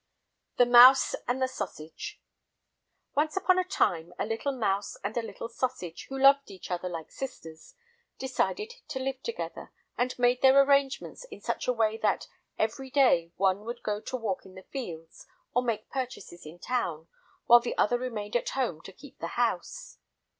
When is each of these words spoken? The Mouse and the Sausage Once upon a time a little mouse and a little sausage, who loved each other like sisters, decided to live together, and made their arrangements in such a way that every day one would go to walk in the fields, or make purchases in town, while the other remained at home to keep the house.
The 0.57 0.65
Mouse 0.65 1.13
and 1.27 1.39
the 1.39 1.47
Sausage 1.47 2.19
Once 3.13 3.37
upon 3.37 3.59
a 3.59 3.63
time 3.63 4.15
a 4.17 4.25
little 4.25 4.51
mouse 4.51 4.97
and 5.03 5.15
a 5.15 5.21
little 5.21 5.47
sausage, 5.47 6.07
who 6.09 6.17
loved 6.19 6.49
each 6.49 6.71
other 6.71 6.89
like 6.89 7.11
sisters, 7.11 7.75
decided 8.17 8.73
to 8.87 8.97
live 8.97 9.21
together, 9.21 9.71
and 9.99 10.17
made 10.17 10.41
their 10.41 10.59
arrangements 10.59 11.25
in 11.25 11.39
such 11.39 11.67
a 11.67 11.71
way 11.73 11.97
that 11.97 12.27
every 12.57 12.89
day 12.89 13.31
one 13.35 13.59
would 13.63 13.83
go 13.83 13.99
to 14.01 14.17
walk 14.17 14.43
in 14.43 14.55
the 14.55 14.63
fields, 14.63 15.27
or 15.53 15.61
make 15.61 15.87
purchases 15.91 16.47
in 16.47 16.57
town, 16.57 17.07
while 17.45 17.59
the 17.59 17.77
other 17.77 17.99
remained 17.99 18.35
at 18.35 18.49
home 18.49 18.81
to 18.81 18.91
keep 18.91 19.19
the 19.19 19.27
house. 19.37 19.99